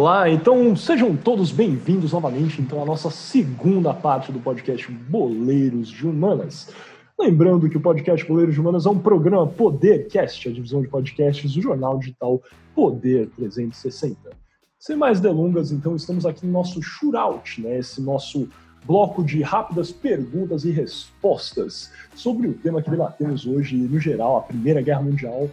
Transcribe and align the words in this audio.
Olá, 0.00 0.30
então 0.30 0.74
sejam 0.74 1.14
todos 1.14 1.52
bem-vindos 1.52 2.14
novamente 2.14 2.62
então 2.62 2.82
à 2.82 2.86
nossa 2.86 3.10
segunda 3.10 3.92
parte 3.92 4.32
do 4.32 4.40
podcast 4.40 4.90
Boleiros 4.90 5.88
de 5.88 6.06
Humanas. 6.06 6.72
Lembrando 7.18 7.68
que 7.68 7.76
o 7.76 7.82
podcast 7.82 8.26
Boleiros 8.26 8.54
de 8.54 8.60
Humanas 8.62 8.86
é 8.86 8.88
um 8.88 8.98
programa 8.98 9.46
Podercast, 9.46 10.48
a 10.48 10.52
divisão 10.52 10.80
de 10.80 10.88
podcasts 10.88 11.52
do 11.52 11.60
jornal 11.60 11.98
digital 11.98 12.42
Poder 12.74 13.28
360. 13.36 14.30
Sem 14.78 14.96
mais 14.96 15.20
delongas, 15.20 15.70
então 15.70 15.94
estamos 15.94 16.24
aqui 16.24 16.46
no 16.46 16.52
nosso 16.52 16.80
shootout, 16.80 17.60
né, 17.60 17.76
esse 17.76 18.00
nosso 18.00 18.48
bloco 18.86 19.22
de 19.22 19.42
rápidas 19.42 19.92
perguntas 19.92 20.64
e 20.64 20.70
respostas 20.70 21.92
sobre 22.14 22.48
o 22.48 22.54
tema 22.54 22.80
que 22.80 22.88
debatemos 22.88 23.46
hoje, 23.46 23.76
no 23.76 24.00
geral, 24.00 24.38
a 24.38 24.40
Primeira 24.40 24.80
Guerra 24.80 25.02
Mundial 25.02 25.50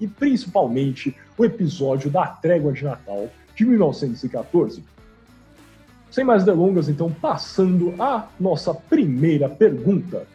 e 0.00 0.08
principalmente 0.08 1.14
o 1.38 1.44
episódio 1.44 2.10
da 2.10 2.26
Trégua 2.26 2.72
de 2.72 2.82
Natal 2.82 3.30
de 3.56 3.64
1914. 3.64 4.84
Sem 6.10 6.24
mais 6.24 6.44
delongas, 6.44 6.88
então, 6.88 7.10
passando 7.10 7.94
à 7.98 8.28
nossa 8.38 8.72
primeira 8.72 9.48
pergunta. 9.48 10.26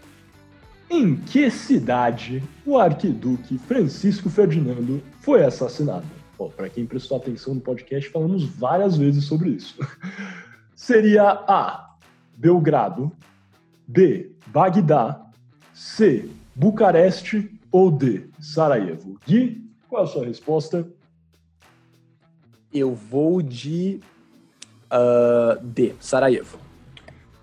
Em 0.90 1.16
que 1.16 1.50
cidade 1.50 2.44
o 2.66 2.78
arquiduque 2.78 3.58
Francisco 3.60 4.30
Ferdinando 4.30 5.02
foi 5.22 5.46
assassinado? 5.46 6.06
Para 6.58 6.70
quem 6.70 6.86
prestou 6.86 7.18
atenção 7.18 7.54
no 7.54 7.62
podcast, 7.62 8.10
falamos 8.10 8.44
várias 8.44 8.98
vezes 8.98 9.24
sobre 9.24 9.52
isso. 9.52 9.78
Seria 10.76 11.24
A. 11.48 11.96
Belgrado, 12.36 13.12
B. 13.88 14.32
Bagdá, 14.48 15.22
C. 15.74 16.28
Bucareste 16.56 17.52
ou 17.72 17.92
D. 17.92 18.26
Sarajevo? 18.40 19.18
Gui, 19.26 19.64
qual 19.88 20.02
é 20.02 20.06
a 20.06 20.08
sua 20.08 20.26
resposta? 20.26 20.88
Eu 22.74 22.96
vou 22.96 23.42
de 23.42 24.00
uh, 24.92 25.62
D. 25.64 25.94
Sarajevo. 26.00 26.58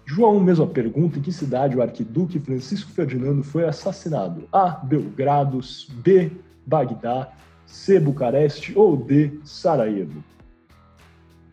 João, 0.07 0.41
mesma 0.41 0.67
pergunta: 0.67 1.19
em 1.19 1.23
que 1.23 1.31
cidade 1.31 1.77
o 1.77 1.83
arquiduque 1.83 2.39
Francisco 2.39 2.91
Ferdinando 2.93 3.43
foi 3.43 3.67
assassinado? 3.67 4.49
A. 4.51 4.71
Belgrado, 4.71 5.61
B. 5.91 6.33
Bagdá, 6.65 7.31
C. 7.67 8.01
Bucareste 8.01 8.73
ou 8.77 8.97
D. 8.97 9.39
Sarajevo? 9.45 10.25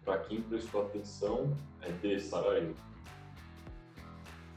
Para 0.05 0.19
quem 0.19 0.41
prestou 0.41 0.83
atenção, 0.83 1.51
é 1.81 1.91
D. 2.01 2.19
Sarajevo. 2.19 2.75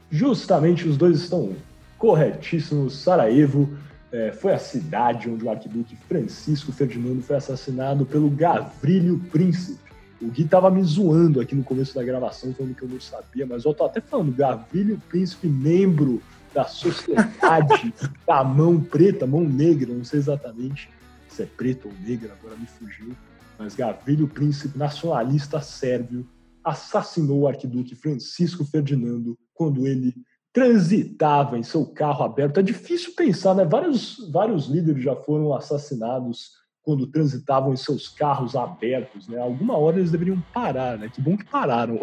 Justamente 0.09 0.87
os 0.87 0.95
dois 0.97 1.19
estão 1.19 1.55
corretíssimos. 1.97 2.97
Sarajevo 2.97 3.69
é, 4.11 4.31
foi 4.31 4.53
a 4.53 4.59
cidade 4.59 5.29
onde 5.29 5.45
o 5.45 5.49
arquiduque 5.49 5.95
Francisco 6.07 6.71
Ferdinando 6.71 7.21
foi 7.21 7.35
assassinado 7.35 8.05
pelo 8.05 8.29
Gavrílio 8.29 9.19
Príncipe. 9.31 9.79
O 10.21 10.27
Gui 10.27 10.45
tava 10.45 10.69
me 10.69 10.83
zoando 10.83 11.39
aqui 11.39 11.55
no 11.55 11.63
começo 11.63 11.95
da 11.95 12.03
gravação, 12.03 12.53
falando 12.53 12.75
que 12.75 12.83
eu 12.83 12.89
não 12.89 12.99
sabia, 12.99 13.45
mas 13.45 13.63
eu 13.63 13.73
tô 13.73 13.85
até 13.85 14.01
falando, 14.01 14.35
Gavrílio 14.35 15.01
Príncipe, 15.07 15.47
membro 15.47 16.21
da 16.53 16.65
sociedade 16.65 17.93
da 18.27 18.43
mão 18.43 18.81
preta, 18.81 19.25
mão 19.25 19.43
negra, 19.43 19.93
não 19.93 20.03
sei 20.03 20.19
exatamente 20.19 20.89
se 21.29 21.43
é 21.43 21.45
preta 21.45 21.87
ou 21.87 21.93
negra, 22.05 22.35
agora 22.37 22.57
me 22.57 22.65
fugiu, 22.65 23.15
mas 23.57 23.75
Gavrilo 23.75 24.27
Príncipe, 24.27 24.77
nacionalista 24.77 25.61
sérvio, 25.61 26.27
assassinou 26.63 27.41
o 27.41 27.47
arquiduque 27.47 27.95
Francisco 27.95 28.65
Ferdinando 28.65 29.37
quando 29.53 29.87
ele 29.87 30.13
transitava 30.59 31.57
em 31.57 31.63
seu 31.63 31.85
carro 31.85 32.25
aberto. 32.25 32.59
É 32.59 32.63
difícil 32.63 33.13
pensar, 33.15 33.55
né? 33.55 33.63
Vários, 33.63 34.29
vários 34.29 34.67
líderes 34.67 35.01
já 35.01 35.15
foram 35.15 35.53
assassinados 35.53 36.51
quando 36.83 37.07
transitavam 37.07 37.71
em 37.71 37.77
seus 37.77 38.09
carros 38.09 38.57
abertos, 38.57 39.29
né? 39.29 39.39
Alguma 39.39 39.77
hora 39.77 39.97
eles 39.97 40.11
deveriam 40.11 40.43
parar, 40.53 40.97
né? 40.97 41.07
Que 41.07 41.21
bom 41.21 41.37
que 41.37 41.45
pararam. 41.45 41.97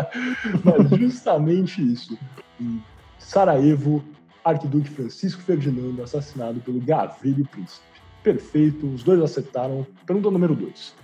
Mas 0.64 0.98
justamente 0.98 1.82
isso. 1.82 2.18
Em 2.58 2.82
Sarajevo, 3.18 4.02
Arquiduque 4.42 4.88
Francisco 4.88 5.42
Ferdinando 5.42 6.02
assassinado 6.02 6.60
pelo 6.60 6.80
Gavrilo 6.80 7.46
Príncipe. 7.48 7.84
Perfeito, 8.22 8.86
os 8.86 9.02
dois 9.02 9.20
acertaram. 9.20 9.86
Pergunta 10.06 10.30
número 10.30 10.54
2. 10.54 10.94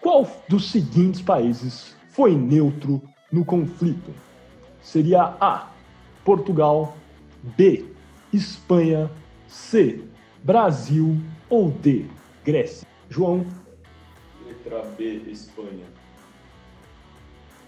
Qual 0.00 0.30
dos 0.48 0.70
seguintes 0.70 1.20
países 1.20 1.96
foi 2.10 2.36
neutro 2.36 3.02
no 3.32 3.44
conflito? 3.44 4.29
Seria 4.82 5.34
A. 5.40 5.70
Portugal, 6.24 6.96
B. 7.56 7.84
Espanha, 8.32 9.10
C. 9.48 10.00
Brasil 10.42 11.16
ou 11.48 11.70
D. 11.70 12.06
Grécia? 12.44 12.86
João? 13.08 13.44
Letra 14.46 14.82
B, 14.96 15.22
Espanha. 15.28 15.86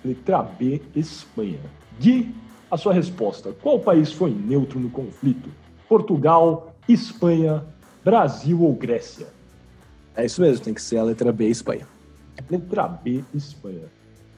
Letra 0.05 0.43
B, 0.43 0.81
Espanha. 0.95 1.61
Gui, 2.01 2.35
a 2.71 2.77
sua 2.77 2.93
resposta. 2.93 3.53
Qual 3.53 3.81
país 3.81 4.13
foi 4.13 4.31
neutro 4.31 4.81
no 4.81 4.91
conflito? 4.91 5.51
Portugal, 5.89 6.75
Espanha, 6.89 7.65
Brasil 8.05 8.63
ou 8.63 8.73
Grécia? 8.75 9.27
É 10.15 10.25
isso 10.25 10.41
mesmo, 10.41 10.65
tem 10.65 10.75
que 10.75 10.83
ser 10.83 10.99
a 10.99 11.03
letra 11.03 11.33
B, 11.33 11.49
Espanha. 11.49 11.87
Letra 12.51 12.89
B, 12.89 13.23
Espanha. 13.35 13.85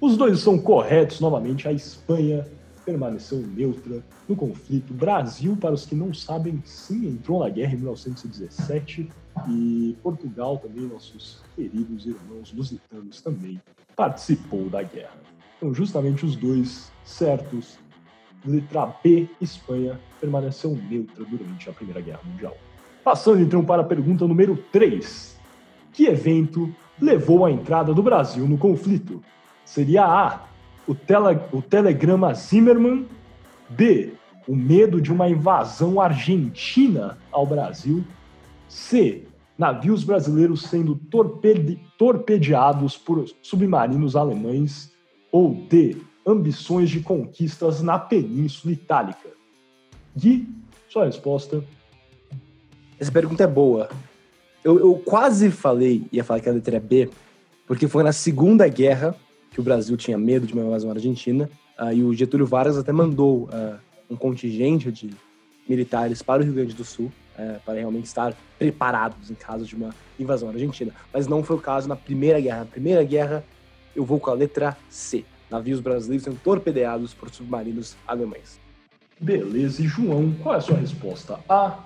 Os 0.00 0.16
dois 0.16 0.40
são 0.40 0.58
corretos 0.58 1.20
novamente. 1.20 1.66
A 1.68 1.72
Espanha 1.72 2.46
permaneceu 2.84 3.38
neutra 3.38 4.02
no 4.28 4.36
conflito. 4.36 4.92
Brasil, 4.92 5.56
para 5.56 5.74
os 5.74 5.86
que 5.86 5.94
não 5.94 6.12
sabem, 6.12 6.60
sim, 6.64 7.08
entrou 7.08 7.40
na 7.40 7.48
guerra 7.48 7.74
em 7.74 7.78
1917 7.78 9.10
e 9.48 9.96
Portugal 10.02 10.58
também, 10.58 10.86
nossos 10.86 11.42
queridos 11.56 12.06
irmãos 12.06 12.52
lusitanos 12.52 13.20
também 13.20 13.60
participou 13.96 14.68
da 14.68 14.82
guerra. 14.82 15.20
Então, 15.56 15.72
justamente 15.72 16.24
os 16.24 16.36
dois 16.36 16.90
certos. 17.04 17.78
Letra 18.46 18.94
B, 19.02 19.26
Espanha 19.40 19.98
permaneceu 20.20 20.78
neutra 20.90 21.24
durante 21.24 21.70
a 21.70 21.72
Primeira 21.72 22.02
Guerra 22.02 22.20
Mundial. 22.24 22.54
Passando 23.02 23.40
então 23.40 23.64
para 23.64 23.80
a 23.80 23.84
pergunta 23.84 24.26
número 24.26 24.56
3. 24.70 25.38
Que 25.92 26.06
evento 26.06 26.74
levou 27.00 27.46
à 27.46 27.50
entrada 27.50 27.94
do 27.94 28.02
Brasil 28.02 28.46
no 28.46 28.58
conflito? 28.58 29.22
Seria 29.64 30.04
A 30.04 30.46
o, 30.86 30.94
tele, 30.94 31.38
o 31.52 31.62
telegrama 31.62 32.34
Zimmermann. 32.34 33.06
B. 33.68 34.12
O 34.46 34.54
medo 34.54 35.00
de 35.00 35.10
uma 35.12 35.28
invasão 35.28 36.00
argentina 36.00 37.18
ao 37.32 37.46
Brasil. 37.46 38.04
C. 38.68 39.24
Navios 39.56 40.04
brasileiros 40.04 40.62
sendo 40.62 40.96
torpede, 40.96 41.80
torpedeados 41.96 42.96
por 42.96 43.24
submarinos 43.42 44.16
alemães. 44.16 44.92
Ou 45.32 45.54
D. 45.68 45.96
Ambições 46.26 46.90
de 46.90 47.00
conquistas 47.00 47.82
na 47.82 47.98
Península 47.98 48.72
Itálica. 48.72 49.28
Gui, 50.16 50.48
sua 50.88 51.06
resposta. 51.06 51.64
Essa 52.98 53.10
pergunta 53.10 53.44
é 53.44 53.46
boa. 53.46 53.88
Eu, 54.62 54.78
eu 54.78 54.94
quase 55.04 55.50
falei, 55.50 56.06
ia 56.10 56.24
falar 56.24 56.40
que 56.40 56.48
a 56.48 56.52
letra 56.52 56.76
é 56.76 56.80
B, 56.80 57.10
porque 57.66 57.86
foi 57.86 58.02
na 58.02 58.12
Segunda 58.12 58.66
Guerra 58.68 59.14
que 59.54 59.60
o 59.60 59.62
Brasil 59.62 59.96
tinha 59.96 60.18
medo 60.18 60.48
de 60.48 60.52
uma 60.52 60.64
invasão 60.64 60.90
argentina, 60.90 61.48
uh, 61.78 61.92
e 61.92 62.02
o 62.02 62.12
Getúlio 62.12 62.44
Vargas 62.44 62.76
até 62.76 62.90
mandou 62.90 63.44
uh, 63.44 63.78
um 64.10 64.16
contingente 64.16 64.90
de 64.90 65.10
militares 65.68 66.20
para 66.20 66.42
o 66.42 66.44
Rio 66.44 66.54
Grande 66.54 66.74
do 66.74 66.84
Sul, 66.84 67.06
uh, 67.38 67.60
para 67.64 67.74
realmente 67.74 68.06
estar 68.06 68.36
preparados 68.58 69.30
em 69.30 69.34
caso 69.34 69.64
de 69.64 69.76
uma 69.76 69.94
invasão 70.18 70.48
argentina. 70.48 70.92
Mas 71.12 71.28
não 71.28 71.44
foi 71.44 71.54
o 71.54 71.60
caso 71.60 71.88
na 71.88 71.94
Primeira 71.94 72.40
Guerra. 72.40 72.58
Na 72.58 72.66
Primeira 72.66 73.04
Guerra, 73.04 73.44
eu 73.94 74.04
vou 74.04 74.18
com 74.18 74.28
a 74.28 74.34
letra 74.34 74.76
C. 74.90 75.24
Navios 75.48 75.78
brasileiros 75.78 76.24
sendo 76.24 76.40
torpedeados 76.42 77.14
por 77.14 77.30
submarinos 77.30 77.96
alemães. 78.08 78.58
Beleza, 79.20 79.82
e 79.82 79.86
João, 79.86 80.34
qual 80.42 80.56
é 80.56 80.58
a 80.58 80.60
sua 80.60 80.76
resposta? 80.76 81.38
A. 81.48 81.78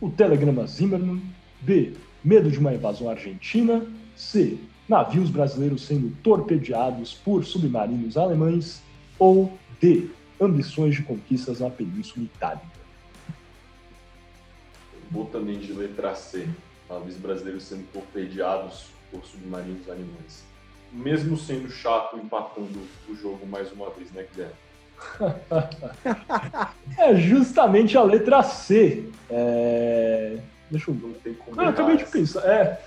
O 0.00 0.08
telegrama 0.08 0.68
Zimmermann. 0.68 1.20
B. 1.62 1.94
Medo 2.22 2.48
de 2.48 2.60
uma 2.60 2.72
invasão 2.72 3.10
argentina. 3.10 3.84
C 4.14 4.56
navios 4.88 5.28
brasileiros 5.28 5.82
sendo 5.82 6.16
torpedeados 6.22 7.12
por 7.12 7.44
submarinos 7.44 8.16
alemães, 8.16 8.82
ou 9.18 9.52
D. 9.80 10.08
Ambições 10.40 10.94
de 10.94 11.02
conquistas 11.02 11.60
na 11.60 11.68
Península 11.68 12.24
Itálica. 12.24 12.78
Vou 15.10 15.26
também 15.26 15.58
de 15.58 15.72
letra 15.72 16.14
C. 16.14 16.48
Navios 16.88 17.16
brasileiros 17.16 17.64
sendo 17.64 17.86
torpedeados 17.92 18.86
por 19.10 19.24
submarinos 19.24 19.88
alemães. 19.88 20.44
Mesmo 20.92 21.36
sendo 21.36 21.70
chato, 21.70 22.16
empatando 22.16 22.80
o 23.08 23.14
jogo 23.16 23.46
mais 23.46 23.70
uma 23.72 23.90
vez, 23.90 24.10
né, 24.12 24.26
Guilherme? 24.32 24.54
é 26.96 27.14
justamente 27.16 27.96
a 27.98 28.02
letra 28.02 28.42
C. 28.42 29.10
É... 29.28 30.38
Deixa 30.70 30.90
eu 30.90 30.94
ver. 30.94 31.06
Não 31.08 31.14
tem 31.14 31.34
como 31.34 31.60
ah, 31.60 31.64
eu 31.64 31.70
acabei 31.70 31.96
de 31.96 32.04
pensar. 32.04 32.40
É, 32.46 32.80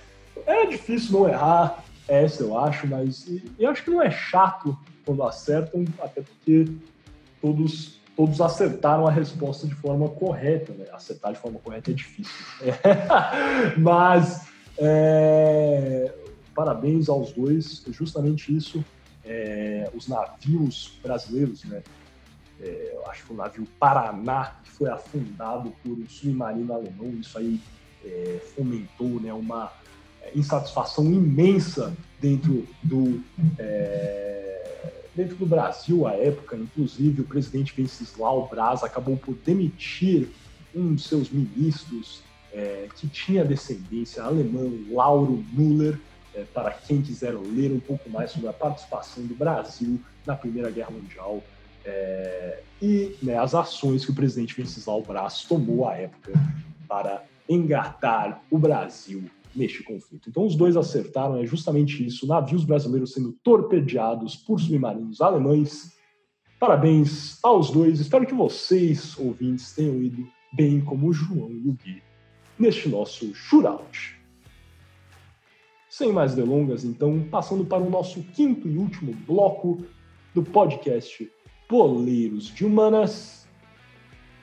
é 0.45 0.65
difícil 0.65 1.19
não 1.19 1.29
errar 1.29 1.83
essa, 2.11 2.43
eu 2.43 2.57
acho, 2.57 2.85
mas 2.87 3.25
eu 3.57 3.69
acho 3.69 3.83
que 3.85 3.89
não 3.89 4.01
é 4.01 4.11
chato 4.11 4.77
quando 5.05 5.23
acertam, 5.23 5.85
até 6.01 6.21
porque 6.21 6.67
todos, 7.41 7.99
todos 8.17 8.41
acertaram 8.41 9.07
a 9.07 9.11
resposta 9.11 9.65
de 9.65 9.73
forma 9.75 10.09
correta. 10.09 10.73
Né? 10.73 10.85
Acertar 10.91 11.31
de 11.31 11.39
forma 11.39 11.59
correta 11.59 11.91
é 11.91 11.93
difícil. 11.93 12.45
É. 12.61 13.79
mas 13.79 14.45
é, 14.77 16.13
parabéns 16.53 17.07
aos 17.07 17.31
dois, 17.31 17.81
justamente 17.87 18.55
isso. 18.55 18.83
É, 19.23 19.89
os 19.95 20.07
navios 20.07 20.99
brasileiros, 21.01 21.63
né? 21.63 21.81
É, 22.59 22.91
eu 22.93 23.09
acho 23.09 23.25
que 23.25 23.33
o 23.33 23.35
navio 23.35 23.67
Paraná, 23.79 24.55
que 24.63 24.71
foi 24.71 24.89
afundado 24.89 25.71
por 25.81 25.91
um 25.91 26.07
submarino 26.09 26.73
alemão, 26.73 27.09
isso 27.19 27.37
aí 27.37 27.59
é, 28.03 28.39
fomentou 28.55 29.19
né, 29.21 29.31
uma 29.33 29.71
insatisfação 30.35 31.05
imensa 31.05 31.93
dentro 32.19 32.67
do, 32.83 33.21
é, 33.57 34.91
dentro 35.15 35.35
do 35.35 35.45
Brasil 35.45 36.07
à 36.07 36.13
época. 36.13 36.55
Inclusive, 36.55 37.21
o 37.21 37.25
presidente 37.25 37.73
Venceslau 37.75 38.47
Braz 38.47 38.83
acabou 38.83 39.17
por 39.17 39.35
demitir 39.45 40.29
um 40.73 40.95
de 40.95 41.01
seus 41.01 41.29
ministros 41.29 42.21
é, 42.53 42.87
que 42.95 43.07
tinha 43.07 43.43
descendência 43.43 44.23
alemã, 44.23 44.69
Lauro 44.89 45.43
Müller, 45.53 45.99
é, 46.33 46.43
para 46.53 46.71
quem 46.71 47.01
quiser 47.01 47.33
ler 47.33 47.71
um 47.71 47.79
pouco 47.79 48.09
mais 48.09 48.31
sobre 48.31 48.47
a 48.47 48.53
participação 48.53 49.25
do 49.25 49.35
Brasil 49.35 49.99
na 50.25 50.35
Primeira 50.35 50.69
Guerra 50.69 50.91
Mundial 50.91 51.43
é, 51.83 52.61
e 52.81 53.15
né, 53.21 53.37
as 53.37 53.53
ações 53.55 54.05
que 54.05 54.11
o 54.11 54.15
presidente 54.15 54.55
Venceslau 54.55 55.01
Braz 55.01 55.43
tomou 55.43 55.87
à 55.87 55.95
época 55.95 56.31
para 56.87 57.23
engatar 57.49 58.41
o 58.49 58.57
Brasil 58.57 59.23
neste 59.55 59.83
conflito. 59.83 60.29
Então, 60.29 60.45
os 60.45 60.55
dois 60.55 60.77
acertaram, 60.77 61.37
é 61.37 61.45
justamente 61.45 62.05
isso: 62.05 62.27
navios 62.27 62.63
brasileiros 62.63 63.13
sendo 63.13 63.33
torpedeados 63.43 64.35
por 64.35 64.59
submarinos 64.59 65.21
alemães. 65.21 65.91
Parabéns 66.59 67.39
aos 67.43 67.71
dois. 67.71 67.99
Espero 67.99 68.25
que 68.25 68.33
vocês, 68.33 69.17
ouvintes, 69.17 69.73
tenham 69.73 70.01
ido 70.01 70.27
bem 70.53 70.81
como 70.81 71.07
o 71.07 71.13
João 71.13 71.51
e 71.51 71.67
o 71.67 71.73
Gui 71.73 72.01
neste 72.59 72.87
nosso 72.87 73.33
shootout. 73.33 74.19
Sem 75.89 76.13
mais 76.13 76.35
delongas, 76.35 76.85
então, 76.85 77.27
passando 77.29 77.65
para 77.65 77.83
o 77.83 77.89
nosso 77.89 78.23
quinto 78.23 78.67
e 78.67 78.77
último 78.77 79.13
bloco 79.27 79.83
do 80.33 80.43
podcast 80.43 81.29
Boleiros 81.69 82.47
de 82.47 82.65
Humanas, 82.65 83.47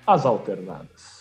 as 0.07 0.27
alternadas. 0.27 1.18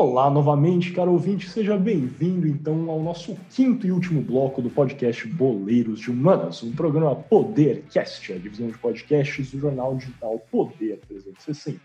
Olá 0.00 0.30
novamente, 0.30 0.92
caro 0.92 1.10
ouvinte, 1.10 1.50
seja 1.50 1.76
bem-vindo 1.76 2.46
então 2.46 2.88
ao 2.88 3.02
nosso 3.02 3.36
quinto 3.50 3.84
e 3.84 3.90
último 3.90 4.22
bloco 4.22 4.62
do 4.62 4.70
podcast 4.70 5.26
Boleiros 5.26 5.98
de 5.98 6.08
Humanas, 6.08 6.62
um 6.62 6.70
programa 6.70 7.16
Podercast, 7.16 8.32
a 8.32 8.38
divisão 8.38 8.68
de 8.68 8.78
podcasts 8.78 9.50
do 9.50 9.58
jornal 9.58 9.96
digital 9.96 10.38
Poder 10.52 11.00
360. 11.08 11.80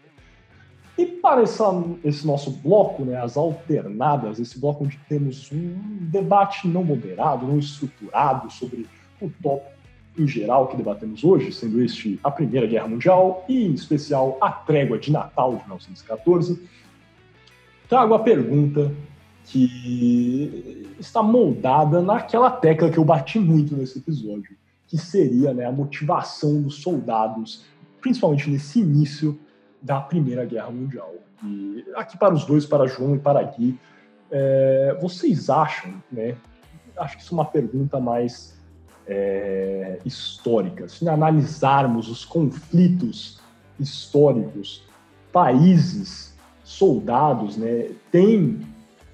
E 0.95 1.07
para 1.07 1.41
essa, 1.41 1.65
esse 2.03 2.27
nosso 2.27 2.51
bloco, 2.51 3.03
né, 3.03 3.19
as 3.19 3.35
alternadas, 3.35 4.39
esse 4.39 4.59
bloco 4.59 4.83
onde 4.83 4.99
temos 5.09 5.51
um 5.51 5.75
debate 6.11 6.67
não 6.67 6.83
moderado, 6.83 7.47
não 7.47 7.57
estruturado 7.57 8.47
sobre 8.51 8.85
o 9.19 9.31
tópico 9.41 9.73
em 10.15 10.27
geral 10.27 10.67
que 10.67 10.77
debatemos 10.77 11.23
hoje, 11.23 11.51
sendo 11.51 11.81
este 11.81 12.19
a 12.23 12.29
Primeira 12.29 12.67
Guerra 12.67 12.87
Mundial 12.87 13.43
e, 13.49 13.65
em 13.65 13.73
especial, 13.73 14.37
a 14.39 14.51
Trégua 14.51 14.99
de 14.99 15.11
Natal 15.11 15.55
de 15.55 15.63
1914 15.63 16.82
trago 17.87 18.13
a 18.13 18.19
pergunta 18.19 18.91
que 19.45 20.95
está 20.99 21.21
moldada 21.21 22.01
naquela 22.01 22.49
tecla 22.49 22.89
que 22.89 22.97
eu 22.97 23.05
bati 23.05 23.39
muito 23.39 23.75
nesse 23.75 23.99
episódio, 23.99 24.55
que 24.87 24.97
seria 24.97 25.53
né, 25.53 25.65
a 25.65 25.71
motivação 25.71 26.61
dos 26.61 26.81
soldados, 26.81 27.65
principalmente 28.01 28.49
nesse 28.49 28.79
início 28.79 29.37
da 29.81 29.99
Primeira 29.99 30.45
Guerra 30.45 30.71
Mundial. 30.71 31.13
E 31.43 31.83
aqui 31.95 32.17
para 32.17 32.33
os 32.33 32.45
dois, 32.45 32.65
para 32.65 32.87
João 32.87 33.15
e 33.15 33.19
para 33.19 33.43
Gui, 33.43 33.77
é, 34.31 34.97
vocês 35.01 35.49
acham, 35.49 35.93
né? 36.11 36.35
Acho 36.97 37.17
que 37.17 37.23
isso 37.23 37.33
é 37.33 37.37
uma 37.37 37.45
pergunta 37.45 37.99
mais 37.99 38.57
é, 39.05 39.99
histórica. 40.05 40.87
Se 40.87 41.07
analisarmos 41.07 42.09
os 42.09 42.23
conflitos 42.23 43.41
históricos, 43.79 44.83
países 45.31 46.32
soldados 46.73 47.57
né, 47.57 47.89
têm 48.11 48.59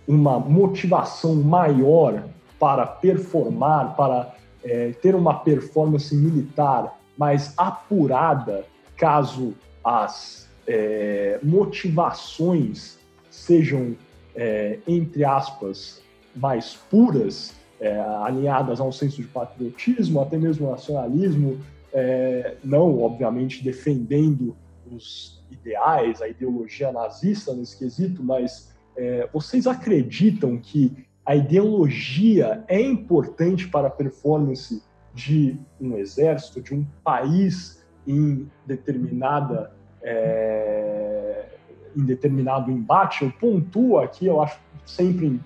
uma 0.08 0.40
motivação 0.40 1.36
maior 1.36 2.24
para 2.60 2.86
performar, 2.86 3.96
para 3.96 4.36
é, 4.64 4.92
ter 5.02 5.16
uma 5.16 5.40
performance 5.40 6.16
militar 6.16 7.00
mais 7.18 7.54
apurada, 7.58 8.66
caso 8.98 9.54
as 9.84 10.50
é, 10.68 11.40
motivações 11.44 12.98
sejam, 13.30 13.96
é, 14.36 14.80
entre 14.88 15.24
aspas, 15.24 16.02
mais 16.36 16.76
puras, 16.90 17.54
é, 17.80 17.98
alinhadas 18.24 18.80
a 18.80 18.84
um 18.84 18.92
senso 18.92 19.22
de 19.22 19.28
patriotismo, 19.28 20.22
até 20.22 20.38
mesmo 20.38 20.70
nacionalismo, 20.70 21.60
é, 21.94 22.56
não, 22.64 23.02
obviamente, 23.02 23.64
defendendo 23.64 24.56
os 24.92 25.39
ideais, 25.52 26.22
a 26.22 26.28
ideologia 26.28 26.92
nazista 26.92 27.54
nesse 27.54 27.78
quesito, 27.78 28.24
mas 28.24 28.76
é, 28.96 29.28
vocês 29.32 29.68
acreditam 29.68 30.58
que 30.58 31.06
a 31.26 31.36
ideologia 31.36 32.64
é 32.68 32.82
importante 32.82 33.68
para 33.68 33.88
a 33.88 33.92
performance 33.92 34.82
de 35.14 35.58
um 35.80 35.98
exército, 35.98 36.62
de 36.62 36.74
um 36.74 36.86
país 37.04 37.84
em 38.08 38.50
determinada 38.66 39.72
é, 40.02 41.46
em 41.96 42.04
determinado 42.04 42.72
embate? 42.72 43.24
Eu 43.24 43.32
pontuo 43.32 44.00
aqui, 44.00 44.26
eu 44.26 44.42
acho 44.42 44.60
sempre 44.86 45.40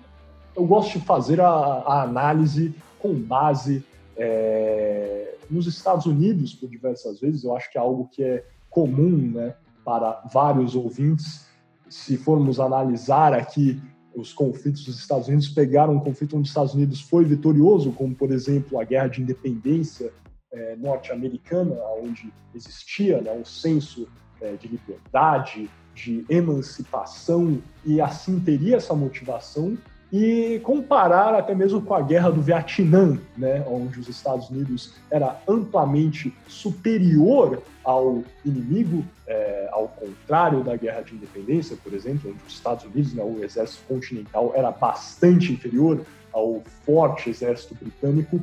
eu 0.56 0.64
gosto 0.64 0.98
de 0.98 1.04
fazer 1.04 1.40
a, 1.40 1.48
a 1.48 2.02
análise 2.02 2.74
com 2.98 3.12
base 3.14 3.84
é, 4.16 5.34
nos 5.50 5.66
Estados 5.66 6.06
Unidos 6.06 6.54
por 6.54 6.68
diversas 6.68 7.20
vezes. 7.20 7.44
Eu 7.44 7.56
acho 7.56 7.70
que 7.70 7.76
é 7.76 7.80
algo 7.80 8.08
que 8.10 8.22
é 8.22 8.44
comum, 8.70 9.32
né? 9.32 9.54
Para 9.84 10.22
vários 10.32 10.74
ouvintes. 10.74 11.46
Se 11.88 12.16
formos 12.16 12.58
analisar 12.58 13.32
aqui 13.32 13.80
os 14.14 14.32
conflitos 14.32 14.84
dos 14.84 14.98
Estados 14.98 15.28
Unidos, 15.28 15.48
pegaram 15.48 15.94
um 15.94 16.00
conflito 16.00 16.36
onde 16.36 16.44
os 16.44 16.50
Estados 16.50 16.74
Unidos 16.74 17.00
foi 17.00 17.24
vitorioso, 17.24 17.92
como, 17.92 18.14
por 18.14 18.30
exemplo, 18.30 18.80
a 18.80 18.84
Guerra 18.84 19.08
de 19.08 19.22
Independência 19.22 20.12
é, 20.52 20.76
norte-americana, 20.76 21.76
onde 22.00 22.32
existia 22.54 23.20
né, 23.20 23.32
um 23.32 23.44
senso 23.44 24.08
é, 24.40 24.54
de 24.54 24.68
liberdade, 24.68 25.68
de 25.94 26.24
emancipação, 26.28 27.60
e 27.84 28.00
assim 28.00 28.40
teria 28.40 28.76
essa 28.76 28.94
motivação 28.94 29.76
e 30.16 30.60
comparar 30.60 31.34
até 31.34 31.56
mesmo 31.56 31.82
com 31.82 31.92
a 31.92 32.00
guerra 32.00 32.30
do 32.30 32.40
Vietnã, 32.40 33.18
né, 33.36 33.64
onde 33.66 33.98
os 33.98 34.08
Estados 34.08 34.48
Unidos 34.48 34.94
era 35.10 35.40
amplamente 35.48 36.32
superior 36.46 37.60
ao 37.82 38.22
inimigo, 38.44 39.04
é, 39.26 39.68
ao 39.72 39.88
contrário 39.88 40.62
da 40.62 40.76
guerra 40.76 41.00
de 41.00 41.16
independência, 41.16 41.76
por 41.82 41.92
exemplo, 41.92 42.30
onde 42.30 42.38
os 42.46 42.54
Estados 42.54 42.84
Unidos, 42.84 43.12
né, 43.12 43.24
o 43.24 43.42
exército 43.42 43.82
continental, 43.88 44.52
era 44.54 44.70
bastante 44.70 45.52
inferior 45.52 46.06
ao 46.32 46.62
forte 46.86 47.28
exército 47.28 47.74
britânico. 47.74 48.40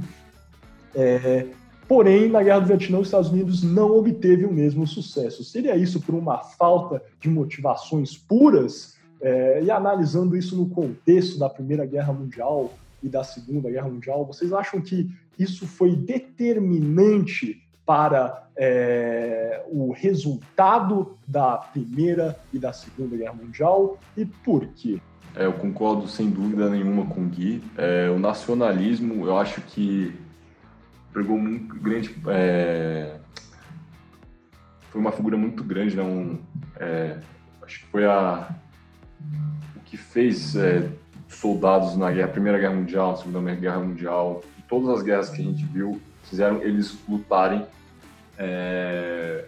É, 0.94 1.46
porém, 1.88 2.28
na 2.28 2.44
guerra 2.44 2.60
do 2.60 2.68
Vietnã, 2.68 3.00
os 3.00 3.08
Estados 3.08 3.30
Unidos 3.30 3.64
não 3.64 3.96
obteve 3.96 4.44
o 4.44 4.52
mesmo 4.52 4.86
sucesso. 4.86 5.42
Seria 5.46 5.78
isso 5.78 6.02
por 6.02 6.16
uma 6.16 6.40
falta 6.40 7.02
de 7.22 7.30
motivações 7.30 8.18
puras? 8.18 9.00
É, 9.22 9.62
e 9.64 9.70
analisando 9.70 10.36
isso 10.36 10.56
no 10.56 10.68
contexto 10.70 11.38
da 11.38 11.50
Primeira 11.50 11.86
Guerra 11.86 12.12
Mundial 12.12 12.74
e 13.04 13.08
da 13.10 13.24
Segunda 13.24 13.70
Guerra 13.70 13.90
Mundial, 13.90 14.26
vocês 14.26 14.52
acham 14.52 14.82
que 14.82 15.10
isso 15.38 15.68
foi 15.68 15.96
determinante 15.96 17.62
para 17.86 18.48
é, 18.56 19.64
o 19.68 19.92
resultado 19.92 21.18
da 21.28 21.58
Primeira 21.58 22.38
e 22.54 22.60
da 22.60 22.74
Segunda 22.74 23.16
Guerra 23.16 23.34
Mundial 23.34 23.98
e 24.16 24.26
por 24.26 24.68
quê? 24.68 25.00
É, 25.36 25.46
eu 25.46 25.54
concordo 25.54 26.08
sem 26.08 26.30
dúvida 26.30 26.70
nenhuma 26.70 27.06
com 27.06 27.22
o 27.22 27.28
Gui. 27.28 27.64
É, 27.78 28.10
o 28.10 28.20
nacionalismo, 28.20 29.26
eu 29.26 29.38
acho 29.38 29.62
que 29.62 30.14
pegou 31.14 31.38
muito 31.38 31.76
grande. 31.76 32.16
É, 32.28 33.18
foi 34.90 35.00
uma 35.00 35.12
figura 35.12 35.38
muito 35.38 35.64
grande, 35.64 35.96
né? 35.96 36.04
Um, 36.04 36.40
é, 36.78 37.18
acho 37.62 37.80
que 37.80 37.86
foi 37.88 38.06
a 38.06 38.54
o 39.76 39.80
que 39.82 39.98
fez 39.98 40.56
é, 40.56 40.90
soldados 41.28 41.96
na 41.96 42.12
guerra, 42.12 42.28
Primeira 42.30 42.60
Guerra 42.60 42.76
Mundial, 42.76 43.18
Segunda 43.18 43.56
Guerra 43.56 43.80
Mundial, 43.80 44.44
todas 44.68 44.90
as 44.90 45.04
guerras 45.04 45.30
que 45.30 45.42
a 45.42 45.46
gente 45.46 45.66
viu, 45.66 46.02
fizeram 46.24 46.62
eles 46.62 46.98
lutarem 47.08 47.66
é, 48.38 49.46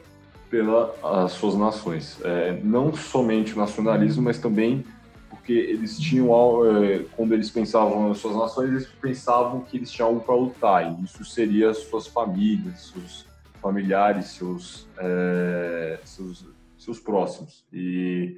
pelas 0.50 1.32
suas 1.32 1.56
nações. 1.56 2.20
É, 2.24 2.60
não 2.64 2.94
somente 2.94 3.54
o 3.54 3.58
nacionalismo, 3.58 4.24
mas 4.24 4.40
também 4.40 4.86
por 5.30 5.44
porque 5.44 5.52
eles 5.52 6.00
tinham, 6.00 6.30
é, 6.66 7.00
quando 7.18 7.34
eles 7.34 7.52
pensavam 7.52 8.08
nas 8.08 8.20
suas 8.20 8.34
nações, 8.34 8.70
eles 8.70 8.88
pensavam 8.88 9.60
que 9.60 9.76
eles 9.76 9.92
tinham 9.92 10.08
algo 10.08 10.22
para 10.22 10.36
lutar, 10.36 10.90
e 10.90 11.04
isso 11.04 11.26
seria 11.26 11.74
suas 11.74 12.08
famílias, 12.08 12.94
seus 12.94 13.26
familiares, 13.62 14.28
seus, 14.28 14.88
é, 14.98 16.00
seus, 16.06 16.46
seus 16.78 16.98
próximos, 16.98 17.66
e 17.74 18.38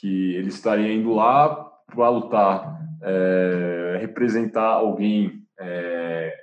que 0.00 0.34
eles 0.34 0.54
estariam 0.54 0.90
indo 0.90 1.14
lá 1.14 1.54
para 1.86 2.08
lutar, 2.08 2.80
é, 3.02 3.98
representar 4.00 4.66
alguém, 4.66 5.42
é, 5.58 6.36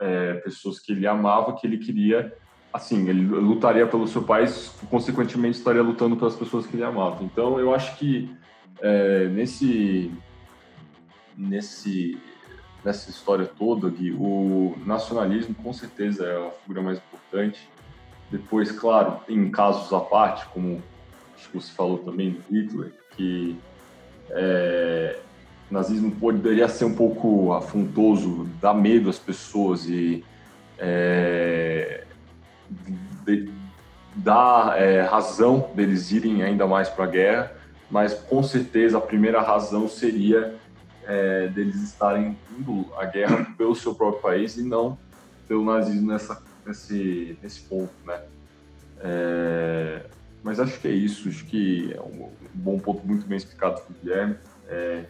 é, 0.00 0.34
pessoas 0.34 0.78
que 0.78 0.92
ele 0.92 1.06
amava, 1.06 1.54
que 1.56 1.66
ele 1.66 1.78
queria, 1.78 2.36
assim, 2.72 3.08
ele 3.08 3.24
lutaria 3.24 3.86
pelo 3.86 4.06
seu 4.06 4.22
país, 4.22 4.68
consequentemente 4.90 5.58
estaria 5.58 5.82
lutando 5.82 6.16
pelas 6.16 6.36
pessoas 6.36 6.66
que 6.66 6.76
ele 6.76 6.84
amava. 6.84 7.22
Então, 7.24 7.58
eu 7.58 7.74
acho 7.74 7.96
que 7.96 8.34
é, 8.80 9.26
nesse, 9.28 10.12
nesse, 11.36 12.18
nessa 12.84 13.10
história 13.10 13.46
toda, 13.46 13.88
Gui, 13.90 14.12
o 14.12 14.76
nacionalismo 14.86 15.54
com 15.54 15.72
certeza 15.72 16.26
é 16.26 16.46
a 16.46 16.50
figura 16.50 16.82
mais 16.82 16.98
importante. 16.98 17.68
Depois, 18.30 18.72
claro, 18.72 19.20
tem 19.26 19.50
casos 19.50 19.92
à 19.92 20.00
parte, 20.00 20.46
como 20.46 20.82
acho 21.42 21.50
que 21.50 21.56
você 21.60 21.72
falou 21.72 21.98
também 21.98 22.30
do 22.30 22.40
Hitler, 22.50 22.92
que 23.16 23.58
é, 24.30 25.18
o 25.70 25.74
nazismo 25.74 26.12
poderia 26.12 26.68
ser 26.68 26.84
um 26.84 26.94
pouco 26.94 27.52
afrontoso, 27.52 28.48
dar 28.60 28.74
medo 28.74 29.10
às 29.10 29.18
pessoas 29.18 29.86
e 29.86 30.24
é, 30.78 32.04
de, 33.26 33.50
dar 34.14 34.80
é, 34.80 35.02
razão 35.02 35.70
deles 35.74 36.12
irem 36.12 36.42
ainda 36.42 36.66
mais 36.66 36.88
para 36.88 37.04
a 37.04 37.08
guerra, 37.08 37.52
mas 37.90 38.14
com 38.14 38.42
certeza 38.42 38.98
a 38.98 39.00
primeira 39.00 39.40
razão 39.40 39.88
seria 39.88 40.54
é, 41.04 41.48
deles 41.48 41.82
estarem 41.82 42.38
indo 42.56 42.86
à 42.96 43.04
guerra 43.04 43.52
pelo 43.58 43.74
seu 43.74 43.94
próprio 43.94 44.22
país 44.22 44.56
e 44.56 44.62
não 44.62 44.96
pelo 45.48 45.64
nazismo 45.64 46.12
nessa, 46.12 46.40
nesse, 46.64 47.36
nesse 47.42 47.60
ponto, 47.62 47.92
né? 48.06 48.22
É, 49.00 50.06
mas 50.42 50.58
acho 50.58 50.80
que 50.80 50.88
é 50.88 50.92
isso, 50.92 51.28
acho 51.28 51.44
que 51.46 51.92
é 51.94 52.00
um, 52.00 52.30
bom 52.54 52.78
ponto 52.78 53.06
muito 53.06 53.26
bem 53.26 53.36
explicado 53.36 53.80
por 53.82 53.94
Guilherme. 53.96 54.36
É, 54.68 55.04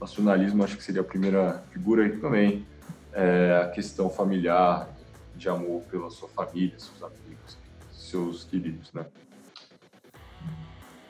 nacionalismo 0.00 0.62
acho 0.62 0.76
que 0.76 0.84
seria 0.84 1.00
a 1.00 1.04
primeira 1.04 1.62
figura 1.72 2.06
e 2.06 2.18
também 2.18 2.66
é, 3.12 3.60
a 3.64 3.68
questão 3.68 4.08
familiar, 4.08 4.88
de 5.34 5.48
amor 5.48 5.82
pela 5.82 6.10
sua 6.10 6.28
família, 6.28 6.74
seus 6.78 7.00
amigos, 7.02 7.58
seus 7.92 8.44
queridos, 8.44 8.92
né? 8.92 9.06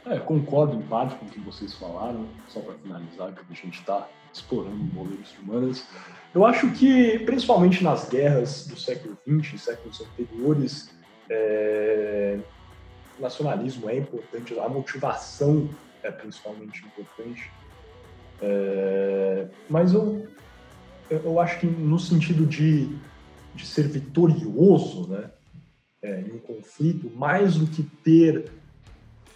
É, 0.04 0.18
concordo 0.18 0.76
em 0.76 0.82
parte 0.82 1.16
com 1.16 1.26
o 1.26 1.28
que 1.28 1.40
vocês 1.40 1.74
falaram, 1.74 2.26
só 2.48 2.60
para 2.60 2.74
finalizar, 2.74 3.32
que 3.32 3.40
a 3.40 3.54
gente 3.54 3.78
está 3.78 4.08
explorando 4.32 4.76
modelos 4.76 5.32
de 5.32 5.38
humanas. 5.40 5.86
Eu 6.34 6.44
acho 6.44 6.70
que, 6.72 7.18
principalmente 7.20 7.82
nas 7.82 8.08
guerras 8.08 8.66
do 8.66 8.78
século 8.78 9.18
XX, 9.26 9.60
séculos 9.60 10.00
anteriores, 10.00 10.90
é, 11.28 12.38
nacionalismo 13.20 13.88
é 13.88 13.96
importante, 13.96 14.58
a 14.58 14.68
motivação 14.68 15.68
é 16.02 16.10
principalmente 16.10 16.84
importante. 16.84 17.50
É, 18.40 19.48
mas 19.68 19.92
eu, 19.92 20.26
eu 21.10 21.40
acho 21.40 21.60
que 21.60 21.66
no 21.66 21.98
sentido 21.98 22.46
de, 22.46 22.88
de 23.54 23.66
ser 23.66 23.88
vitorioso 23.88 25.08
né, 25.08 25.30
é, 26.02 26.20
em 26.20 26.32
um 26.32 26.38
conflito, 26.38 27.10
mais 27.16 27.56
do 27.56 27.66
que 27.66 27.82
ter 27.82 28.50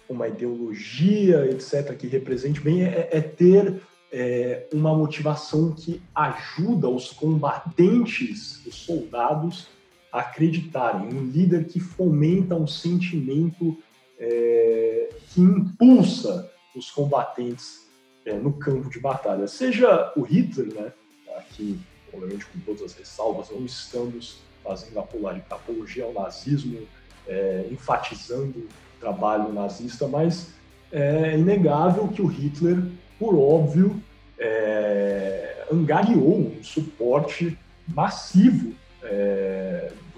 uma 0.07 0.27
ideologia, 0.27 1.45
etc., 1.45 1.95
que 1.97 2.07
represente 2.07 2.61
bem, 2.61 2.83
é, 2.83 3.09
é 3.11 3.21
ter 3.21 3.81
é, 4.11 4.67
uma 4.71 4.95
motivação 4.95 5.71
que 5.71 6.01
ajuda 6.13 6.87
os 6.87 7.11
combatentes, 7.11 8.65
os 8.65 8.75
soldados, 8.75 9.67
acreditarem, 10.13 11.07
um 11.07 11.25
líder 11.25 11.65
que 11.65 11.79
fomenta 11.79 12.53
um 12.53 12.67
sentimento 12.67 13.75
é, 14.19 15.09
que 15.29 15.41
impulsa 15.41 16.51
os 16.75 16.91
combatentes 16.91 17.89
é, 18.23 18.33
no 18.33 18.53
campo 18.53 18.91
de 18.91 18.99
batalha. 18.99 19.47
Seja 19.47 20.13
o 20.15 20.21
Hitler, 20.21 20.71
né, 20.71 20.93
aqui, 21.35 21.79
obviamente 22.13 22.45
com 22.45 22.59
todas 22.59 22.83
as 22.83 22.93
ressalvas, 22.93 23.49
não 23.49 23.65
estamos 23.65 24.37
fazendo 24.63 24.99
apologia 24.99 26.05
ao 26.05 26.13
nazismo, 26.13 26.87
é, 27.27 27.67
enfatizando 27.71 28.59
o 28.59 28.99
trabalho 28.99 29.51
nazista, 29.51 30.07
mas 30.07 30.53
é 30.91 31.35
inegável 31.35 32.07
que 32.07 32.21
o 32.21 32.27
Hitler, 32.27 32.77
por 33.17 33.35
óbvio, 33.35 33.99
é, 34.37 35.65
angariou 35.71 36.37
um 36.37 36.63
suporte 36.63 37.57
massivo 37.87 38.73
é, 39.03 39.72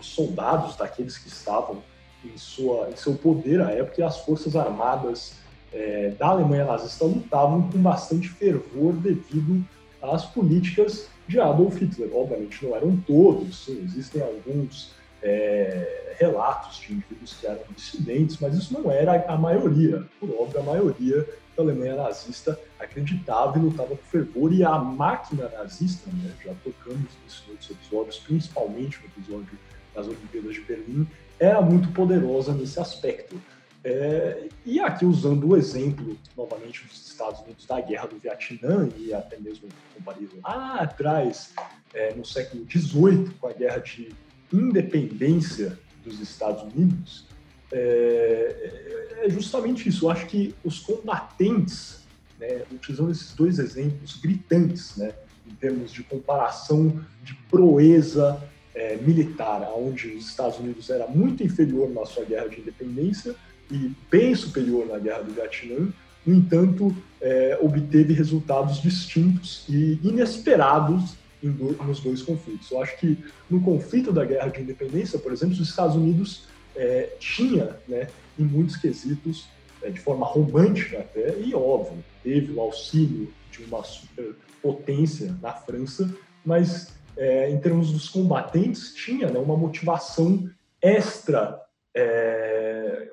soldados, 0.06 0.76
daqueles 0.76 1.18
que 1.18 1.28
estavam 1.28 1.82
em, 2.24 2.38
sua, 2.38 2.90
em 2.90 2.96
seu 2.96 3.16
poder 3.16 3.62
à 3.62 3.72
época, 3.72 4.02
e 4.02 4.04
as 4.04 4.20
forças 4.20 4.56
armadas 4.56 5.36
é, 5.74 6.10
da 6.18 6.28
Alemanha 6.28 6.66
nazista 6.66 7.06
lutavam 7.06 7.70
com 7.70 7.78
bastante 7.80 8.30
fervor 8.30 8.94
devido 8.94 9.64
às 10.02 10.26
políticas 10.26 11.08
de 11.28 11.40
Adolf 11.40 11.78
Hitler. 11.78 12.10
Obviamente 12.14 12.66
não 12.66 12.76
eram 12.76 12.98
todos, 12.98 13.66
sim, 13.66 13.84
existem 13.84 14.22
alguns 14.22 14.94
é, 15.22 16.16
relatos 16.18 16.78
de 16.78 16.94
indivíduos 16.94 17.34
que 17.34 17.48
eram 17.48 17.64
dissidentes, 17.76 18.38
mas 18.40 18.56
isso 18.56 18.74
não 18.74 18.92
era 18.92 19.26
a 19.28 19.38
maioria. 19.38 20.04
Por 20.20 20.30
óbvio, 20.40 20.60
a 20.60 20.64
maioria 20.64 21.28
da 21.56 21.64
Alemanha 21.64 21.96
nazista 21.96 22.60
acreditava 22.80 23.58
e 23.58 23.62
lutava 23.62 23.90
com 23.90 24.04
fervor, 24.04 24.54
e 24.54 24.64
a 24.64 24.78
máquina 24.78 25.50
nazista, 25.50 26.10
né, 26.12 26.32
já 26.44 26.54
tocamos 26.64 27.10
nisso 27.24 27.44
em 27.48 27.52
outros 27.52 27.72
episódios, 27.72 28.20
principalmente 28.20 29.00
no 29.00 29.06
episódio 29.08 29.60
das 29.96 30.08
Olimpíadas 30.08 30.54
de 30.54 30.62
Berlim, 30.62 31.08
era 31.40 31.62
muito 31.62 31.90
poderosa 31.90 32.54
nesse 32.54 32.80
aspecto. 32.80 33.40
É, 33.84 34.48
e 34.66 34.80
aqui 34.80 35.06
usando 35.06 35.48
o 35.48 35.56
exemplo, 35.56 36.18
novamente, 36.36 36.84
dos 36.86 37.08
Estados 37.08 37.42
Unidos 37.42 37.66
da 37.66 37.80
Guerra 37.80 38.08
do 38.08 38.18
Vietnã 38.18 38.90
e 38.98 39.14
até 39.14 39.38
mesmo 39.38 39.70
comparado 39.96 40.28
lá 40.44 40.80
atrás, 40.82 41.54
é, 41.94 42.14
no 42.16 42.25
século 42.25 42.66
XVIII, 42.70 43.30
com 43.40 43.48
a 43.48 43.54
Guerra 43.54 43.78
de 43.78 44.10
Independência 44.52 45.78
dos 46.04 46.20
Estados 46.20 46.64
Unidos, 46.64 47.28
é, 47.72 49.24
é 49.24 49.30
justamente 49.30 49.88
isso. 49.88 50.06
Eu 50.06 50.12
acho 50.12 50.25
que 50.28 50.56
os 50.64 50.80
combatentes, 50.80 52.00
né, 52.40 52.64
utilizando 52.72 53.12
esses 53.12 53.34
dois 53.34 53.60
exemplos 53.60 54.16
gritantes, 54.16 54.96
né, 54.98 55.14
em 55.48 55.54
termos 55.56 55.92
de 55.92 56.04
comparação 56.04 57.04
de 57.24 57.36
proeza 57.50 58.42
é, 58.75 58.98
militar, 58.98 59.72
onde 59.75 60.10
os 60.10 60.27
Estados 60.27 60.60
Unidos 60.60 60.89
era 60.89 61.08
muito 61.08 61.44
inferior 61.44 61.89
na 61.89 62.05
sua 62.05 62.25
guerra 62.25 62.50
de 62.50 62.60
independência 62.60 63.36
e 63.72 63.91
bem 64.12 64.36
superior 64.36 64.86
na 64.86 65.00
guerra 65.00 65.24
do 65.24 65.34
Vietnã, 65.34 65.91
no 66.25 66.34
entanto, 66.34 66.96
é, 67.22 67.58
obteve 67.62 68.13
resultados 68.13 68.82
distintos 68.82 69.63
e 69.70 70.00
inesperados 70.03 71.15
do, 71.41 71.72
nos 71.84 72.00
dois 72.00 72.22
conflitos. 72.22 72.72
Eu 72.72 72.82
acho 72.82 72.98
que 72.98 73.17
no 73.50 73.62
conflito 73.62 74.12
da 74.12 74.25
guerra 74.25 74.50
de 74.50 74.62
independência, 74.62 75.20
por 75.20 75.32
exemplo, 75.32 75.53
os 75.53 75.70
Estados 75.70 75.96
Unidos 75.96 76.48
é, 76.75 77.15
tinha, 77.20 77.77
né, 77.88 78.08
em 78.38 78.44
muitos 78.44 78.75
quesitos, 78.75 79.48
é, 79.82 79.89
de 79.89 80.00
forma 80.00 80.25
romântica 80.25 81.00
até, 81.00 81.39
e 81.39 81.53
óbvio, 81.53 82.03
teve 82.24 82.51
o 82.53 82.60
auxílio 82.60 83.32
de 83.51 83.63
uma 83.63 83.84
superpotência 83.84 85.36
na 85.41 85.53
França, 85.53 86.12
mas 86.44 86.94
é, 87.17 87.50
em 87.50 87.60
termos 87.60 87.91
dos 87.91 88.10
combatentes, 88.10 88.93
tinha 88.93 89.29
né, 89.29 89.39
uma 89.39 89.57
motivação 89.57 90.50
extra 90.81 91.60
é, 91.95 93.10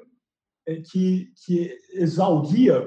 é, 0.67 0.77
que, 0.77 1.33
que 1.45 1.79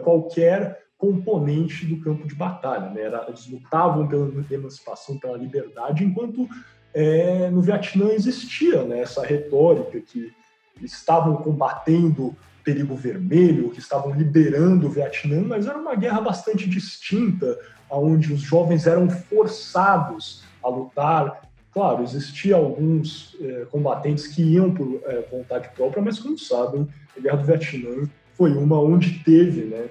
qualquer 0.03 0.83
componente 0.97 1.85
do 1.85 1.99
campo 2.01 2.27
de 2.27 2.35
batalha. 2.35 2.89
Né? 2.89 3.01
Era, 3.01 3.25
eles 3.27 3.47
lutavam 3.47 4.07
pela 4.07 4.29
emancipação, 4.51 5.19
pela 5.19 5.37
liberdade, 5.37 6.03
enquanto 6.03 6.47
é, 6.93 7.49
no 7.49 7.61
Vietnã 7.61 8.11
existia 8.11 8.83
né, 8.83 8.99
essa 8.99 9.25
retórica 9.25 9.99
que 9.99 10.33
estavam 10.81 11.37
combatendo 11.37 12.35
perigo 12.63 12.95
vermelho, 12.95 13.69
que 13.69 13.79
estavam 13.79 14.11
liberando 14.11 14.87
o 14.87 14.89
Vietnã, 14.89 15.41
mas 15.41 15.67
era 15.67 15.77
uma 15.77 15.95
guerra 15.95 16.21
bastante 16.21 16.67
distinta, 16.67 17.59
onde 17.89 18.33
os 18.33 18.41
jovens 18.41 18.87
eram 18.87 19.09
forçados 19.09 20.44
a 20.65 20.69
lutar. 20.69 21.41
Claro, 21.71 22.03
existiam 22.03 22.59
alguns 22.59 23.35
é, 23.41 23.65
combatentes 23.65 24.27
que 24.27 24.41
iam 24.41 24.73
por 24.73 25.01
é, 25.05 25.21
vontade 25.29 25.69
própria, 25.75 26.01
mas 26.01 26.19
como 26.19 26.37
sabem, 26.37 26.87
a 27.15 27.19
Guerra 27.19 27.37
do 27.37 27.45
Vietnã 27.45 28.09
foi 28.33 28.51
uma 28.51 28.79
onde 28.79 29.19
teve 29.19 29.65
né, 29.65 29.89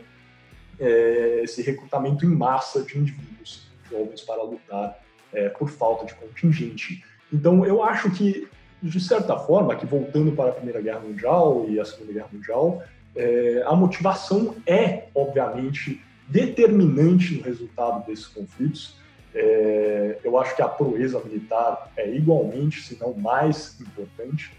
é, 0.79 1.41
esse 1.45 1.63
recrutamento 1.63 2.25
em 2.25 2.29
massa 2.29 2.83
de 2.83 2.99
indivíduos 2.99 3.69
jovens 3.91 4.23
para 4.23 4.43
lutar 4.43 4.99
é, 5.33 5.49
por 5.51 5.69
falta 5.69 6.07
de 6.07 6.15
contingente. 6.15 7.05
Então, 7.33 7.65
eu 7.67 7.83
acho 7.83 8.11
que, 8.11 8.49
de 8.83 9.01
certa 9.01 9.37
forma, 9.39 9.77
que 9.77 9.87
voltando 9.87 10.33
para 10.33 10.51
a 10.51 10.55
Primeira 10.55 10.81
Guerra 10.81 11.01
Mundial 11.01 11.67
e 11.69 11.81
a 11.81 11.85
Segunda 11.85 12.13
Guerra 12.13 12.29
Mundial, 12.33 12.83
é, 13.17 13.63
a 13.67 13.75
motivação 13.75 14.55
é, 14.67 15.09
obviamente, 15.15 16.01
determinante 16.29 17.35
no 17.35 17.43
resultado 17.43 18.07
desses 18.07 18.27
conflitos. 18.27 18.97
É, 19.35 20.19
eu 20.23 20.39
acho 20.39 20.55
que 20.55 20.63
a 20.63 20.69
proeza 20.69 21.21
militar 21.21 21.91
é 21.97 22.09
igualmente, 22.15 22.83
se 22.83 22.99
não 23.01 23.15
mais 23.15 23.81
importante. 23.81 24.53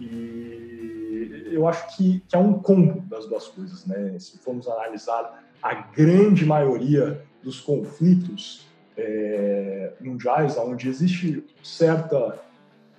E 0.00 1.48
eu 1.50 1.66
acho 1.66 1.96
que, 1.96 2.20
que 2.28 2.36
é 2.36 2.38
um 2.38 2.54
combo 2.58 3.00
das 3.08 3.26
duas 3.26 3.48
coisas. 3.48 3.86
Né? 3.86 4.18
Se 4.18 4.38
formos 4.38 4.68
analisar 4.68 5.42
a 5.62 5.74
grande 5.74 6.44
maioria 6.44 7.22
dos 7.42 7.60
conflitos 7.60 8.66
é, 8.96 9.92
mundiais, 10.00 10.56
onde 10.58 10.88
existe 10.88 11.44
certa, 11.62 12.38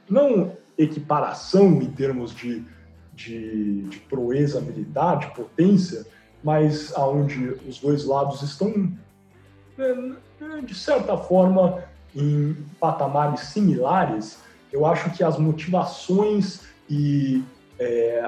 não 0.09 0.53
equiparação 0.77 1.81
em 1.81 1.91
termos 1.91 2.33
de, 2.33 2.63
de, 3.13 3.83
de 3.83 3.99
proeza 4.01 4.61
militar, 4.61 5.19
de 5.19 5.27
potência, 5.35 6.05
mas 6.43 6.93
aonde 6.95 7.49
os 7.67 7.79
dois 7.79 8.05
lados 8.05 8.41
estão, 8.41 8.91
de 10.63 10.75
certa 10.75 11.17
forma, 11.17 11.83
em 12.15 12.55
patamares 12.79 13.41
similares, 13.41 14.39
eu 14.71 14.85
acho 14.85 15.09
que 15.11 15.23
as 15.23 15.37
motivações 15.37 16.61
e 16.89 17.43
é, 17.79 18.23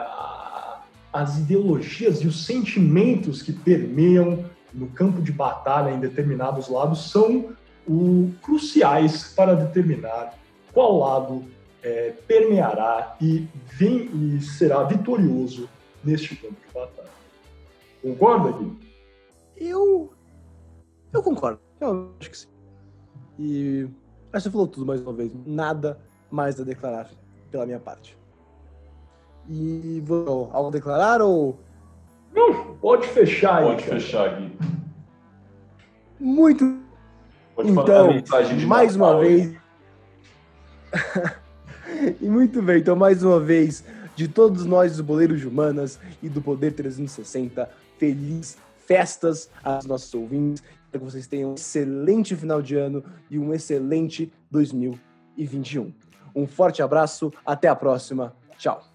as 1.11 1.37
ideologias 1.37 2.21
e 2.21 2.27
os 2.27 2.45
sentimentos 2.45 3.41
que 3.41 3.51
permeiam 3.51 4.45
no 4.73 4.87
campo 4.87 5.21
de 5.21 5.31
batalha 5.31 5.91
em 5.91 5.99
determinados 5.99 6.69
lados 6.69 7.11
são 7.11 7.53
o, 7.87 8.31
cruciais 8.41 9.33
para 9.35 9.55
determinar 9.55 10.33
qual 10.71 10.99
lado 10.99 11.43
é, 11.83 12.13
permeará 12.27 13.15
e, 13.19 13.47
vem, 13.65 14.09
e 14.13 14.41
será 14.41 14.83
vitorioso 14.83 15.67
neste 16.03 16.35
campo 16.35 16.55
de 16.67 16.73
batalha. 16.73 17.09
Concorda, 18.01 18.51
Gui? 18.51 18.77
Eu. 19.57 20.13
Eu 21.13 21.23
concordo. 21.23 21.59
Eu 21.79 22.13
acho 22.19 22.29
que 22.29 22.37
sim. 22.37 22.47
E. 23.39 23.89
Acho 24.33 24.43
que 24.43 24.49
você 24.49 24.51
falou 24.51 24.67
tudo 24.67 24.85
mais 24.85 25.01
uma 25.01 25.13
vez. 25.13 25.31
Nada 25.45 25.99
mais 26.29 26.59
a 26.59 26.63
declarar 26.63 27.09
pela 27.49 27.65
minha 27.65 27.79
parte. 27.79 28.17
E 29.49 30.01
vou 30.05 30.49
algo 30.53 30.69
a 30.69 30.71
declarar 30.71 31.21
ou. 31.21 31.59
Não, 32.33 32.75
pode 32.75 33.07
fechar 33.07 33.57
aí. 33.57 33.65
Pode 33.65 33.83
fechar, 33.83 34.39
Gui. 34.39 34.57
Muito. 36.19 36.79
Pode 37.55 37.71
então, 37.71 38.09
mais 38.67 38.95
uma 38.95 39.19
vez. 39.19 39.53
e 42.21 42.29
muito 42.29 42.61
bem, 42.61 42.79
então 42.79 42.95
mais 42.95 43.23
uma 43.23 43.39
vez, 43.39 43.83
de 44.15 44.27
todos 44.27 44.65
nós, 44.65 44.93
os 44.93 45.01
boleiros 45.01 45.39
de 45.39 45.47
humanas 45.47 45.99
e 46.21 46.29
do 46.29 46.41
Poder 46.41 46.71
360, 46.71 47.69
feliz 47.97 48.57
festas 48.85 49.49
aos 49.63 49.85
nossos 49.85 50.13
ouvintes. 50.13 50.63
Que 50.91 50.97
vocês 50.97 51.27
tenham 51.27 51.51
um 51.51 51.55
excelente 51.55 52.35
final 52.35 52.61
de 52.61 52.75
ano 52.75 53.03
e 53.29 53.39
um 53.39 53.53
excelente 53.53 54.31
2021. 54.49 55.93
Um 56.35 56.45
forte 56.45 56.81
abraço, 56.81 57.31
até 57.45 57.67
a 57.67 57.75
próxima. 57.75 58.35
Tchau. 58.57 58.90